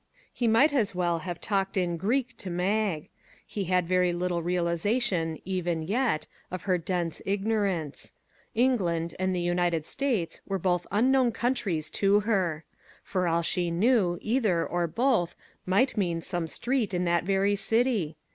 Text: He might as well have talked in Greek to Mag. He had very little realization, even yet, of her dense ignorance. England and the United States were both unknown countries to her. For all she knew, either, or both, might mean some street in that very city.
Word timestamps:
He 0.33 0.47
might 0.47 0.73
as 0.73 0.95
well 0.95 1.19
have 1.19 1.39
talked 1.39 1.77
in 1.77 1.95
Greek 1.95 2.35
to 2.37 2.49
Mag. 2.49 3.07
He 3.45 3.65
had 3.65 3.87
very 3.87 4.11
little 4.13 4.41
realization, 4.41 5.37
even 5.45 5.83
yet, 5.83 6.25
of 6.49 6.63
her 6.63 6.79
dense 6.79 7.21
ignorance. 7.23 8.13
England 8.55 9.13
and 9.19 9.35
the 9.35 9.39
United 9.39 9.85
States 9.85 10.41
were 10.47 10.57
both 10.57 10.87
unknown 10.91 11.31
countries 11.33 11.91
to 11.91 12.21
her. 12.21 12.63
For 13.03 13.27
all 13.27 13.43
she 13.43 13.69
knew, 13.69 14.17
either, 14.23 14.65
or 14.65 14.87
both, 14.87 15.35
might 15.67 15.95
mean 15.97 16.19
some 16.21 16.47
street 16.47 16.95
in 16.95 17.03
that 17.05 17.23
very 17.23 17.55
city. 17.55 18.17